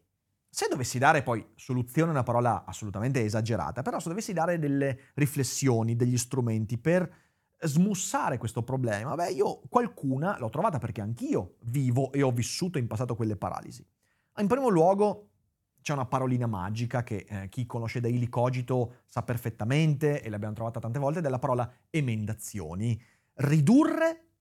se 0.58 0.66
dovessi 0.68 0.98
dare 0.98 1.22
poi 1.22 1.46
soluzione 1.54 2.10
è 2.10 2.14
una 2.14 2.24
parola 2.24 2.66
assolutamente 2.66 3.24
esagerata, 3.24 3.84
però 3.84 4.00
se 4.00 4.10
dovessi 4.10 4.34
dare 4.34 4.58
delle 4.58 5.12
riflessioni, 5.14 5.96
degli 5.96 6.18
strumenti 6.18 6.80
per 6.80 7.08
smussare 7.60 8.40
questo 8.40 8.64
problema, 8.64 9.14
beh 9.14 9.34
io 9.34 9.60
qualcuna 9.70 10.36
l'ho 10.40 10.50
trovata 10.50 10.80
perché 10.80 11.02
anch'io 11.02 11.58
vivo 11.66 12.12
e 12.12 12.24
ho 12.24 12.32
vissuto 12.32 12.80
in 12.80 12.88
passato 12.88 13.16
quelle 13.16 13.36
paralisi. 13.36 13.86
In 14.40 14.48
primo 14.48 14.70
luogo 14.70 15.30
c'è 15.80 15.94
una 15.94 16.08
parolina 16.08 16.48
magica 16.48 17.04
che 17.04 17.28
eh, 17.30 17.50
chi 17.50 17.68
conosce 17.68 18.00
Daily 18.00 18.28
Cogito 18.28 19.02
sa 19.06 19.22
perfettamente 19.22 20.24
e 20.24 20.30
l'abbiamo 20.32 20.56
trovata 20.56 20.80
tante 20.80 20.98
volte, 20.98 21.22
della 21.22 21.38
parola 21.38 21.72
emendazioni. 21.92 23.00
Ridurre 23.36 24.27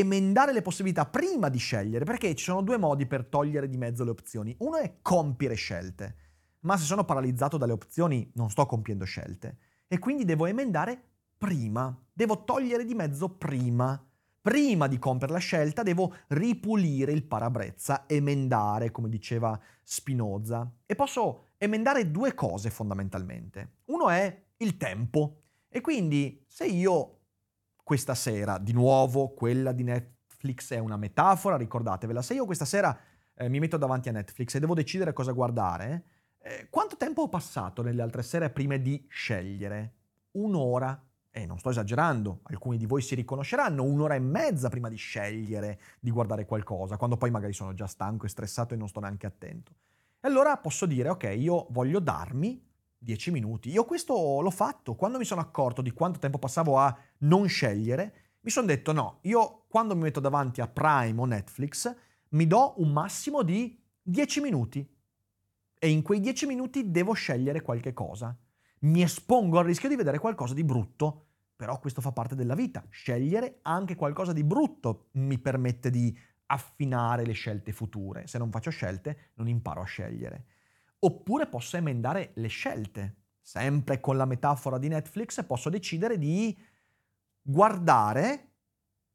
Emendare 0.00 0.54
le 0.54 0.62
possibilità 0.62 1.04
prima 1.04 1.50
di 1.50 1.58
scegliere, 1.58 2.06
perché 2.06 2.34
ci 2.34 2.44
sono 2.44 2.62
due 2.62 2.78
modi 2.78 3.06
per 3.06 3.26
togliere 3.26 3.68
di 3.68 3.76
mezzo 3.76 4.02
le 4.02 4.10
opzioni. 4.10 4.54
Uno 4.60 4.76
è 4.78 4.96
compiere 5.02 5.54
scelte, 5.54 6.16
ma 6.60 6.78
se 6.78 6.84
sono 6.84 7.04
paralizzato 7.04 7.58
dalle 7.58 7.72
opzioni 7.72 8.30
non 8.34 8.48
sto 8.48 8.64
compiendo 8.64 9.04
scelte 9.04 9.58
e 9.86 9.98
quindi 9.98 10.24
devo 10.24 10.46
emendare 10.46 11.02
prima, 11.36 11.94
devo 12.12 12.44
togliere 12.44 12.84
di 12.84 12.94
mezzo 12.94 13.28
prima. 13.28 14.02
Prima 14.42 14.86
di 14.86 14.98
compiere 14.98 15.34
la 15.34 15.38
scelta 15.38 15.82
devo 15.82 16.14
ripulire 16.28 17.12
il 17.12 17.24
parabrezza, 17.24 18.04
emendare, 18.06 18.90
come 18.90 19.10
diceva 19.10 19.60
Spinoza. 19.82 20.72
E 20.86 20.94
posso 20.94 21.48
emendare 21.58 22.10
due 22.10 22.32
cose 22.32 22.70
fondamentalmente. 22.70 23.80
Uno 23.86 24.08
è 24.08 24.44
il 24.56 24.78
tempo. 24.78 25.42
E 25.68 25.82
quindi 25.82 26.42
se 26.46 26.64
io 26.64 27.19
questa 27.90 28.14
sera, 28.14 28.56
di 28.58 28.72
nuovo, 28.72 29.30
quella 29.30 29.72
di 29.72 29.82
Netflix 29.82 30.72
è 30.72 30.78
una 30.78 30.96
metafora, 30.96 31.56
ricordatevela, 31.56 32.22
se 32.22 32.34
io 32.34 32.44
questa 32.44 32.64
sera 32.64 32.96
eh, 33.34 33.48
mi 33.48 33.58
metto 33.58 33.76
davanti 33.76 34.08
a 34.08 34.12
Netflix 34.12 34.54
e 34.54 34.60
devo 34.60 34.74
decidere 34.74 35.12
cosa 35.12 35.32
guardare, 35.32 36.04
eh, 36.38 36.68
quanto 36.70 36.96
tempo 36.96 37.22
ho 37.22 37.28
passato 37.28 37.82
nelle 37.82 38.00
altre 38.00 38.22
sere 38.22 38.48
prima 38.50 38.76
di 38.76 39.04
scegliere? 39.08 39.94
Un'ora, 40.34 41.04
e 41.32 41.46
non 41.46 41.58
sto 41.58 41.70
esagerando, 41.70 42.42
alcuni 42.44 42.76
di 42.76 42.86
voi 42.86 43.02
si 43.02 43.16
riconosceranno, 43.16 43.82
un'ora 43.82 44.14
e 44.14 44.20
mezza 44.20 44.68
prima 44.68 44.88
di 44.88 44.94
scegliere 44.94 45.80
di 45.98 46.12
guardare 46.12 46.44
qualcosa, 46.44 46.96
quando 46.96 47.16
poi 47.16 47.32
magari 47.32 47.52
sono 47.52 47.74
già 47.74 47.88
stanco 47.88 48.24
e 48.24 48.28
stressato 48.28 48.72
e 48.72 48.76
non 48.76 48.86
sto 48.86 49.00
neanche 49.00 49.26
attento. 49.26 49.72
E 50.20 50.28
allora 50.28 50.56
posso 50.58 50.86
dire, 50.86 51.08
ok, 51.08 51.34
io 51.36 51.66
voglio 51.70 51.98
darmi 51.98 52.69
10 53.02 53.30
minuti. 53.30 53.70
Io 53.70 53.84
questo 53.84 54.40
l'ho 54.40 54.50
fatto, 54.50 54.94
quando 54.94 55.18
mi 55.18 55.24
sono 55.24 55.40
accorto 55.40 55.82
di 55.82 55.90
quanto 55.90 56.18
tempo 56.18 56.38
passavo 56.38 56.78
a 56.78 56.96
non 57.18 57.48
scegliere, 57.48 58.14
mi 58.40 58.50
sono 58.50 58.66
detto 58.66 58.92
no, 58.92 59.18
io 59.22 59.64
quando 59.68 59.94
mi 59.94 60.02
metto 60.02 60.20
davanti 60.20 60.60
a 60.60 60.68
Prime 60.68 61.20
o 61.20 61.24
Netflix 61.24 61.94
mi 62.30 62.46
do 62.46 62.74
un 62.76 62.92
massimo 62.92 63.42
di 63.42 63.78
10 64.02 64.40
minuti 64.40 64.88
e 65.78 65.88
in 65.88 66.02
quei 66.02 66.20
10 66.20 66.46
minuti 66.46 66.90
devo 66.90 67.12
scegliere 67.12 67.62
qualche 67.62 67.92
cosa 67.92 68.36
mi 68.80 69.02
espongo 69.02 69.58
al 69.58 69.66
rischio 69.66 69.88
di 69.88 69.96
vedere 69.96 70.18
qualcosa 70.18 70.54
di 70.54 70.64
brutto, 70.64 71.26
però 71.56 71.78
questo 71.78 72.00
fa 72.00 72.12
parte 72.12 72.34
della 72.34 72.54
vita. 72.54 72.84
Scegliere 72.88 73.58
anche 73.62 73.94
qualcosa 73.94 74.32
di 74.32 74.44
brutto 74.44 75.08
mi 75.12 75.38
permette 75.38 75.90
di 75.90 76.16
affinare 76.46 77.26
le 77.26 77.32
scelte 77.32 77.72
future. 77.72 78.26
Se 78.26 78.38
non 78.38 78.50
faccio 78.50 78.70
scelte, 78.70 79.32
non 79.34 79.48
imparo 79.48 79.82
a 79.82 79.84
scegliere. 79.84 80.44
Oppure 81.00 81.46
posso 81.46 81.76
emendare 81.76 82.32
le 82.34 82.48
scelte. 82.48 83.16
Sempre 83.40 84.00
con 84.00 84.16
la 84.16 84.26
metafora 84.26 84.78
di 84.78 84.88
Netflix, 84.88 85.44
posso 85.44 85.70
decidere 85.70 86.18
di 86.18 86.56
guardare 87.42 88.48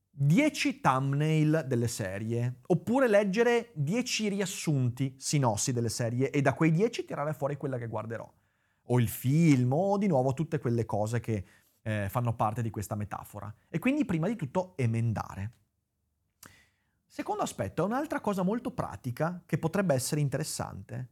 10 0.09 0.81
thumbnail 0.81 1.65
delle 1.67 1.87
serie, 1.87 2.59
oppure 2.67 3.07
leggere 3.07 3.71
10 3.75 4.29
riassunti, 4.29 5.15
sinossi 5.17 5.71
delle 5.71 5.89
serie 5.89 6.29
e 6.31 6.41
da 6.41 6.53
quei 6.53 6.71
10 6.71 7.05
tirare 7.05 7.33
fuori 7.33 7.57
quella 7.57 7.77
che 7.77 7.87
guarderò 7.87 8.29
o 8.87 8.99
il 8.99 9.07
film 9.07 9.71
o 9.73 9.97
di 9.97 10.07
nuovo 10.07 10.33
tutte 10.33 10.59
quelle 10.59 10.85
cose 10.85 11.19
che 11.19 11.45
eh, 11.81 12.07
fanno 12.09 12.35
parte 12.35 12.61
di 12.61 12.69
questa 12.69 12.95
metafora. 12.95 13.53
E 13.69 13.79
quindi 13.79 14.05
prima 14.05 14.27
di 14.27 14.35
tutto 14.35 14.73
emendare. 14.75 15.53
Secondo 17.05 17.43
aspetto 17.43 17.83
è 17.83 17.85
un'altra 17.85 18.19
cosa 18.19 18.43
molto 18.43 18.71
pratica 18.71 19.41
che 19.45 19.57
potrebbe 19.57 19.93
essere 19.93 20.19
interessante, 20.19 21.07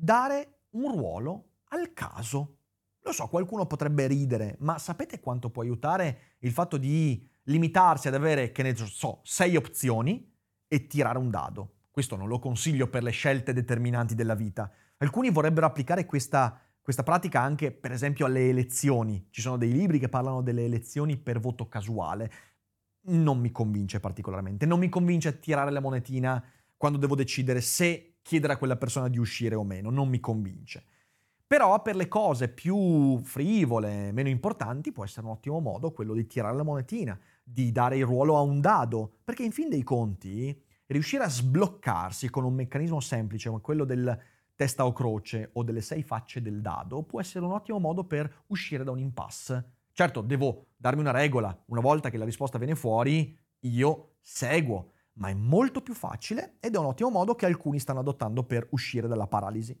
dare 0.00 0.60
un 0.70 0.92
ruolo 0.92 1.48
al 1.70 1.92
caso. 1.92 2.58
Lo 3.02 3.12
so, 3.12 3.26
qualcuno 3.26 3.66
potrebbe 3.66 4.06
ridere, 4.06 4.56
ma 4.60 4.78
sapete 4.78 5.18
quanto 5.18 5.50
può 5.50 5.62
aiutare 5.62 6.36
il 6.40 6.52
fatto 6.52 6.76
di 6.76 7.26
limitarsi 7.44 8.06
ad 8.06 8.14
avere, 8.14 8.52
che 8.52 8.62
ne 8.62 8.76
so, 8.76 9.20
sei 9.24 9.56
opzioni 9.56 10.32
e 10.68 10.86
tirare 10.86 11.18
un 11.18 11.30
dado? 11.30 11.74
Questo 11.90 12.16
non 12.16 12.28
lo 12.28 12.38
consiglio 12.38 12.88
per 12.88 13.02
le 13.02 13.10
scelte 13.10 13.52
determinanti 13.52 14.14
della 14.14 14.34
vita. 14.34 14.70
Alcuni 14.98 15.30
vorrebbero 15.30 15.66
applicare 15.66 16.06
questa 16.06 16.60
questa 16.88 17.04
pratica 17.04 17.42
anche, 17.42 17.70
per 17.70 17.92
esempio, 17.92 18.24
alle 18.24 18.48
elezioni. 18.48 19.26
Ci 19.28 19.42
sono 19.42 19.58
dei 19.58 19.72
libri 19.72 19.98
che 19.98 20.08
parlano 20.08 20.40
delle 20.40 20.64
elezioni 20.64 21.18
per 21.18 21.38
voto 21.38 21.68
casuale. 21.68 22.32
Non 23.08 23.38
mi 23.38 23.50
convince 23.50 24.00
particolarmente. 24.00 24.64
Non 24.64 24.78
mi 24.78 24.88
convince 24.88 25.28
a 25.28 25.32
tirare 25.32 25.70
la 25.70 25.80
monetina 25.80 26.42
quando 26.78 26.96
devo 26.96 27.14
decidere 27.14 27.60
se 27.60 28.17
chiedere 28.28 28.52
a 28.52 28.56
quella 28.58 28.76
persona 28.76 29.08
di 29.08 29.16
uscire 29.16 29.54
o 29.54 29.64
meno. 29.64 29.88
Non 29.88 30.06
mi 30.06 30.20
convince. 30.20 30.84
Però 31.46 31.80
per 31.80 31.96
le 31.96 32.08
cose 32.08 32.48
più 32.48 33.18
frivole, 33.22 34.12
meno 34.12 34.28
importanti, 34.28 34.92
può 34.92 35.02
essere 35.02 35.24
un 35.24 35.32
ottimo 35.32 35.60
modo 35.60 35.92
quello 35.92 36.12
di 36.12 36.26
tirare 36.26 36.54
la 36.54 36.62
monetina, 36.62 37.18
di 37.42 37.72
dare 37.72 37.96
il 37.96 38.04
ruolo 38.04 38.36
a 38.36 38.42
un 38.42 38.60
dado, 38.60 39.20
perché 39.24 39.44
in 39.44 39.50
fin 39.50 39.70
dei 39.70 39.82
conti 39.82 40.62
riuscire 40.88 41.24
a 41.24 41.30
sbloccarsi 41.30 42.28
con 42.28 42.44
un 42.44 42.52
meccanismo 42.52 43.00
semplice 43.00 43.48
come 43.48 43.62
quello 43.62 43.86
del 43.86 44.20
testa 44.54 44.84
o 44.84 44.92
croce 44.92 45.48
o 45.54 45.62
delle 45.62 45.80
sei 45.80 46.02
facce 46.02 46.42
del 46.42 46.60
dado 46.60 47.04
può 47.04 47.20
essere 47.20 47.46
un 47.46 47.52
ottimo 47.52 47.78
modo 47.78 48.04
per 48.04 48.44
uscire 48.48 48.84
da 48.84 48.90
un 48.90 48.98
impasse. 48.98 49.76
Certo, 49.92 50.20
devo 50.20 50.66
darmi 50.76 51.00
una 51.00 51.12
regola, 51.12 51.58
una 51.68 51.80
volta 51.80 52.10
che 52.10 52.18
la 52.18 52.26
risposta 52.26 52.58
viene 52.58 52.74
fuori, 52.74 53.34
io 53.60 54.16
seguo, 54.20 54.92
ma 55.18 55.28
è 55.28 55.34
molto 55.34 55.82
più 55.82 55.94
facile 55.94 56.56
ed 56.60 56.74
è 56.74 56.78
un 56.78 56.86
ottimo 56.86 57.10
modo 57.10 57.34
che 57.34 57.46
alcuni 57.46 57.78
stanno 57.78 58.00
adottando 58.00 58.44
per 58.44 58.66
uscire 58.70 59.06
dalla 59.06 59.26
paralisi. 59.26 59.78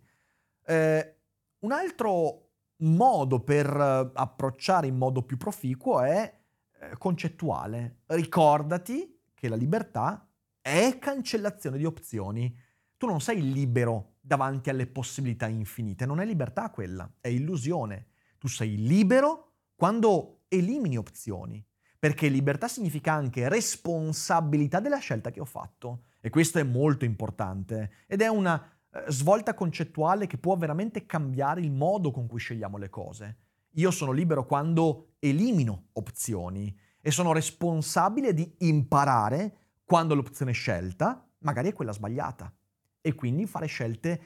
Eh, 0.64 1.16
un 1.60 1.72
altro 1.72 2.50
modo 2.78 3.40
per 3.40 3.66
eh, 3.66 4.10
approcciare 4.14 4.86
in 4.86 4.96
modo 4.96 5.22
più 5.22 5.36
proficuo 5.36 6.00
è 6.00 6.38
eh, 6.80 6.96
concettuale. 6.98 8.02
Ricordati 8.06 9.20
che 9.34 9.48
la 9.48 9.56
libertà 9.56 10.28
è 10.60 10.98
cancellazione 10.98 11.78
di 11.78 11.84
opzioni. 11.84 12.54
Tu 12.96 13.06
non 13.06 13.20
sei 13.20 13.52
libero 13.52 14.16
davanti 14.20 14.70
alle 14.70 14.86
possibilità 14.86 15.46
infinite, 15.46 16.04
non 16.04 16.20
è 16.20 16.24
libertà 16.24 16.70
quella, 16.70 17.10
è 17.20 17.28
illusione. 17.28 18.08
Tu 18.38 18.48
sei 18.48 18.76
libero 18.76 19.52
quando 19.74 20.40
elimini 20.48 20.96
opzioni, 20.96 21.64
perché 21.98 22.28
libertà 22.28 22.68
significa 22.68 23.12
anche 23.12 23.48
responsabilità 23.48 24.80
della 24.80 24.98
scelta 24.98 25.30
che 25.30 25.40
ho 25.40 25.44
fatto 25.44 26.04
e 26.20 26.30
questo 26.30 26.58
è 26.58 26.62
molto 26.62 27.04
importante 27.04 27.90
ed 28.06 28.22
è 28.22 28.28
una 28.28 28.62
eh, 28.90 29.04
svolta 29.08 29.54
concettuale 29.54 30.26
che 30.26 30.38
può 30.38 30.56
veramente 30.56 31.06
cambiare 31.06 31.60
il 31.60 31.72
modo 31.72 32.10
con 32.10 32.26
cui 32.26 32.38
scegliamo 32.38 32.78
le 32.78 32.88
cose. 32.88 33.36
Io 33.72 33.90
sono 33.90 34.12
libero 34.12 34.46
quando 34.46 35.14
elimino 35.18 35.88
opzioni 35.94 36.76
e 37.00 37.10
sono 37.10 37.32
responsabile 37.32 38.32
di 38.32 38.54
imparare 38.58 39.56
quando 39.84 40.14
l'opzione 40.14 40.52
scelta 40.52 41.24
magari 41.40 41.68
è 41.68 41.72
quella 41.72 41.92
sbagliata 41.92 42.52
e 43.00 43.14
quindi 43.14 43.46
fare 43.46 43.66
scelte 43.66 44.20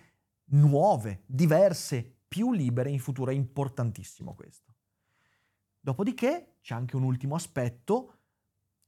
nuove, 0.53 1.23
diverse, 1.27 2.21
più 2.27 2.53
libere 2.53 2.91
in 2.91 2.99
futuro. 2.99 3.31
È 3.31 3.35
importantissimo 3.35 4.35
questo. 4.35 4.72
Dopodiché 5.85 6.59
c'è 6.61 6.77
anche 6.77 6.95
un 6.95 7.03
ultimo 7.03 7.35
aspetto, 7.35 8.19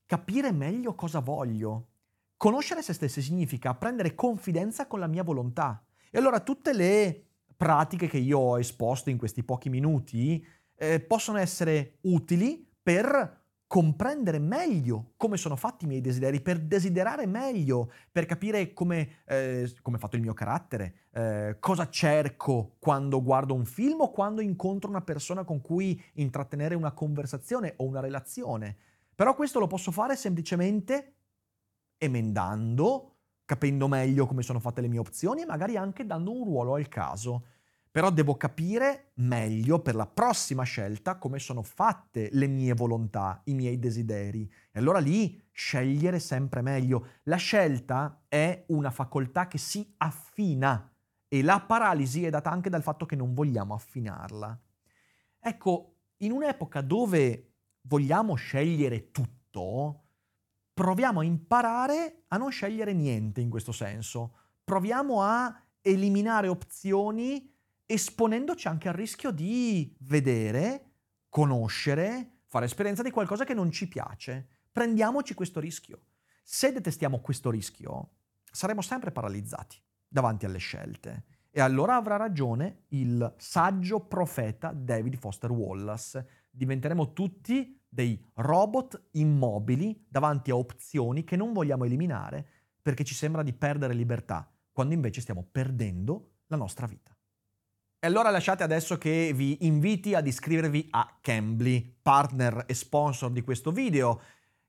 capire 0.06 0.52
meglio 0.52 0.94
cosa 0.94 1.18
voglio. 1.18 1.88
Conoscere 2.36 2.82
se 2.82 2.92
stessi 2.92 3.20
significa 3.20 3.74
prendere 3.74 4.14
confidenza 4.14 4.86
con 4.86 5.00
la 5.00 5.08
mia 5.08 5.24
volontà. 5.24 5.84
E 6.08 6.16
allora 6.18 6.38
tutte 6.38 6.72
le 6.72 7.24
pratiche 7.56 8.06
che 8.06 8.18
io 8.18 8.38
ho 8.38 8.58
esposto 8.60 9.10
in 9.10 9.18
questi 9.18 9.42
pochi 9.42 9.70
minuti 9.70 10.46
eh, 10.76 11.00
possono 11.00 11.38
essere 11.38 11.98
utili 12.02 12.64
per 12.80 13.43
comprendere 13.74 14.38
meglio 14.38 15.14
come 15.16 15.36
sono 15.36 15.56
fatti 15.56 15.84
i 15.84 15.88
miei 15.88 16.00
desideri, 16.00 16.40
per 16.40 16.60
desiderare 16.60 17.26
meglio, 17.26 17.90
per 18.12 18.24
capire 18.24 18.72
come, 18.72 19.22
eh, 19.26 19.64
è 19.64 19.96
fatto 19.98 20.14
il 20.14 20.22
mio 20.22 20.32
carattere, 20.32 21.08
eh, 21.10 21.56
cosa 21.58 21.88
cerco 21.88 22.76
quando 22.78 23.20
guardo 23.20 23.52
un 23.52 23.64
film 23.64 24.02
o 24.02 24.12
quando 24.12 24.40
incontro 24.40 24.88
una 24.88 25.00
persona 25.00 25.42
con 25.42 25.60
cui 25.60 26.00
intrattenere 26.12 26.76
una 26.76 26.92
conversazione 26.92 27.74
o 27.78 27.84
una 27.86 27.98
relazione. 27.98 28.76
Però 29.12 29.34
questo 29.34 29.58
lo 29.58 29.66
posso 29.66 29.90
fare 29.90 30.14
semplicemente 30.14 31.14
emendando, 31.98 33.16
capendo 33.44 33.88
meglio 33.88 34.26
come 34.26 34.42
sono 34.42 34.60
fatte 34.60 34.82
le 34.82 34.88
mie 34.88 35.00
opzioni 35.00 35.42
e 35.42 35.46
magari 35.46 35.76
anche 35.76 36.06
dando 36.06 36.30
un 36.30 36.44
ruolo 36.44 36.76
al 36.76 36.86
caso 36.86 37.46
però 37.94 38.10
devo 38.10 38.36
capire 38.36 39.12
meglio 39.18 39.78
per 39.78 39.94
la 39.94 40.08
prossima 40.08 40.64
scelta 40.64 41.16
come 41.16 41.38
sono 41.38 41.62
fatte 41.62 42.28
le 42.32 42.48
mie 42.48 42.74
volontà, 42.74 43.40
i 43.44 43.54
miei 43.54 43.78
desideri. 43.78 44.52
E 44.72 44.80
allora 44.80 44.98
lì 44.98 45.40
scegliere 45.52 46.18
sempre 46.18 46.60
meglio. 46.60 47.10
La 47.22 47.36
scelta 47.36 48.24
è 48.26 48.64
una 48.70 48.90
facoltà 48.90 49.46
che 49.46 49.58
si 49.58 49.94
affina 49.98 50.92
e 51.28 51.42
la 51.44 51.60
paralisi 51.60 52.24
è 52.24 52.30
data 52.30 52.50
anche 52.50 52.68
dal 52.68 52.82
fatto 52.82 53.06
che 53.06 53.14
non 53.14 53.32
vogliamo 53.32 53.74
affinarla. 53.74 54.60
Ecco, 55.38 55.98
in 56.16 56.32
un'epoca 56.32 56.80
dove 56.80 57.52
vogliamo 57.82 58.34
scegliere 58.34 59.12
tutto, 59.12 60.06
proviamo 60.74 61.20
a 61.20 61.24
imparare 61.24 62.24
a 62.26 62.38
non 62.38 62.50
scegliere 62.50 62.92
niente 62.92 63.40
in 63.40 63.50
questo 63.50 63.70
senso. 63.70 64.34
Proviamo 64.64 65.22
a 65.22 65.62
eliminare 65.80 66.48
opzioni 66.48 67.53
esponendoci 67.86 68.68
anche 68.68 68.88
al 68.88 68.94
rischio 68.94 69.30
di 69.30 69.94
vedere, 70.00 70.92
conoscere, 71.28 72.40
fare 72.46 72.66
esperienza 72.66 73.02
di 73.02 73.10
qualcosa 73.10 73.44
che 73.44 73.54
non 73.54 73.70
ci 73.70 73.88
piace. 73.88 74.48
Prendiamoci 74.70 75.34
questo 75.34 75.60
rischio. 75.60 76.06
Se 76.42 76.72
detestiamo 76.72 77.20
questo 77.20 77.50
rischio, 77.50 78.10
saremo 78.50 78.82
sempre 78.82 79.10
paralizzati 79.10 79.80
davanti 80.06 80.46
alle 80.46 80.58
scelte. 80.58 81.24
E 81.50 81.60
allora 81.60 81.96
avrà 81.96 82.16
ragione 82.16 82.84
il 82.88 83.34
saggio 83.36 84.00
profeta 84.00 84.72
David 84.72 85.16
Foster 85.16 85.50
Wallace. 85.50 86.26
Diventeremo 86.50 87.12
tutti 87.12 87.80
dei 87.88 88.20
robot 88.34 89.08
immobili 89.12 90.04
davanti 90.08 90.50
a 90.50 90.56
opzioni 90.56 91.22
che 91.22 91.36
non 91.36 91.52
vogliamo 91.52 91.84
eliminare 91.84 92.46
perché 92.82 93.04
ci 93.04 93.14
sembra 93.14 93.42
di 93.42 93.52
perdere 93.52 93.94
libertà, 93.94 94.50
quando 94.72 94.94
invece 94.94 95.20
stiamo 95.20 95.46
perdendo 95.50 96.32
la 96.48 96.56
nostra 96.56 96.86
vita. 96.86 97.13
E 98.04 98.06
allora 98.06 98.28
lasciate 98.28 98.62
adesso 98.62 98.98
che 98.98 99.32
vi 99.34 99.64
inviti 99.64 100.14
ad 100.14 100.26
iscrivervi 100.26 100.88
a 100.90 101.16
Cambly, 101.22 102.00
partner 102.02 102.64
e 102.66 102.74
sponsor 102.74 103.30
di 103.30 103.40
questo 103.40 103.72
video, 103.72 104.20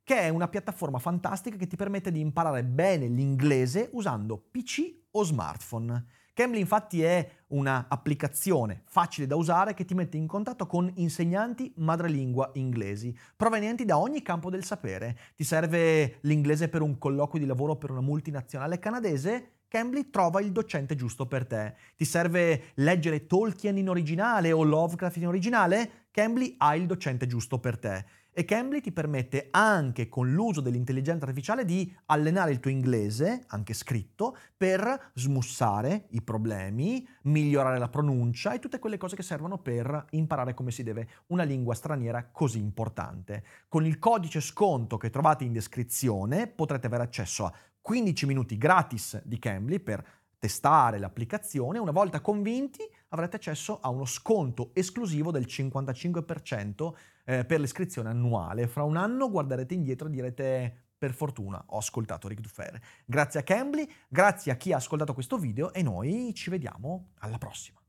che 0.06 0.20
è 0.20 0.30
una 0.30 0.48
piattaforma 0.48 1.00
fantastica 1.00 1.58
che 1.58 1.68
ti 1.68 1.76
permette 1.76 2.14
di 2.14 2.22
imparare 2.22 2.64
bene 2.64 3.08
l'inglese 3.08 3.90
usando 3.92 4.38
PC 4.38 5.08
o 5.12 5.24
smartphone. 5.24 6.06
Cambly 6.36 6.60
infatti 6.60 7.02
è 7.02 7.26
un'applicazione 7.48 8.82
facile 8.88 9.26
da 9.26 9.38
usare 9.38 9.74
che 9.74 9.86
ti 9.86 9.94
mette 9.94 10.18
in 10.18 10.28
contatto 10.28 10.68
con 10.68 10.92
insegnanti 10.96 11.72
madrelingua 11.78 12.52
inglesi, 12.56 13.18
provenienti 13.38 13.86
da 13.86 13.98
ogni 13.98 14.22
campo 14.22 14.50
del 14.50 14.66
sapere. 14.66 15.18
Ti 15.34 15.46
serve 15.46 16.18
l'inglese 16.24 16.68
per 16.68 16.82
un 16.82 16.98
colloquio 16.98 17.42
di 17.42 17.48
lavoro 17.48 17.78
per 17.78 17.92
una 17.92 18.02
multinazionale 18.02 18.80
canadese? 18.80 19.52
Cambly 19.70 20.10
trova 20.10 20.42
il 20.42 20.52
docente 20.52 20.96
giusto 20.96 21.26
per 21.26 21.48
te. 21.48 21.76
Ti 21.96 22.04
serve 22.04 22.72
leggere 22.76 23.28
Tolkien 23.28 23.78
in 23.78 23.88
originale 23.88 24.52
o 24.52 24.64
Lovecraft 24.64 25.16
in 25.16 25.28
originale? 25.28 26.08
Cambly 26.12 26.56
ha 26.58 26.76
il 26.76 26.86
docente 26.86 27.28
giusto 27.28 27.60
per 27.60 27.78
te. 27.78 28.06
E 28.38 28.44
Cambly 28.44 28.82
ti 28.82 28.92
permette 28.92 29.48
anche 29.52 30.10
con 30.10 30.34
l'uso 30.34 30.60
dell'intelligenza 30.60 31.24
artificiale 31.24 31.64
di 31.64 31.90
allenare 32.08 32.52
il 32.52 32.60
tuo 32.60 32.70
inglese, 32.70 33.46
anche 33.48 33.74
scritto, 33.74 34.36
per 34.58 35.12
smussare 35.14 36.08
i 36.10 36.22
problemi, 36.22 37.08
migliorare 37.22 37.80
la 37.80 37.88
pronuncia 37.88 38.52
e 38.52 38.60
tutte 38.60 38.78
quelle 38.78 38.98
cose 38.98 39.16
che 39.16 39.24
servono 39.24 39.60
per 39.60 40.08
imparare 40.10 40.54
come 40.54 40.72
si 40.72 40.84
deve 40.84 41.08
una 41.28 41.44
lingua 41.44 41.76
straniera 41.76 42.28
così 42.30 42.60
importante. 42.60 43.42
Con 43.70 43.86
il 43.86 44.00
codice 44.00 44.42
sconto 44.42 44.98
che 44.98 45.10
trovate 45.10 45.46
in 45.46 45.54
descrizione 45.54 46.48
potrete 46.48 46.88
avere 46.88 47.04
accesso 47.04 47.46
a 47.46 47.54
15 47.80 48.26
minuti 48.26 48.58
gratis 48.58 49.22
di 49.24 49.40
Cambly 49.40 49.80
per 49.80 50.06
testare 50.38 51.00
l'applicazione. 51.00 51.80
Una 51.80 51.92
volta 51.92 52.20
convinti 52.20 52.82
avrete 53.16 53.38
accesso 53.38 53.80
a 53.82 53.90
uno 53.90 54.06
sconto 54.06 54.70
esclusivo 54.74 55.32
del 55.32 55.46
55% 55.48 56.94
eh, 57.26 57.46
per 57.46 57.60
l'iscrizione 57.60 58.10
annuale. 58.10 58.68
Fra 58.68 58.84
un 58.84 58.98
anno 58.98 59.30
guarderete 59.30 59.74
indietro 59.74 60.08
e 60.08 60.12
direte 60.12 60.80
per 60.98 61.14
fortuna 61.14 61.64
ho 61.68 61.78
ascoltato 61.78 62.28
Rick 62.28 62.42
Dufer. 62.42 62.80
Grazie 63.06 63.40
a 63.40 63.44
Cambly, 63.44 63.88
grazie 64.08 64.52
a 64.52 64.56
chi 64.56 64.72
ha 64.72 64.78
ascoltato 64.78 65.14
questo 65.14 65.38
video 65.38 65.74
e 65.74 65.82
noi 65.82 66.34
ci 66.34 66.50
vediamo 66.50 67.10
alla 67.20 67.38
prossima. 67.38 67.80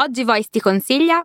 Oggi 0.00 0.24
Voice 0.24 0.48
ti 0.50 0.60
consiglia 0.60 1.24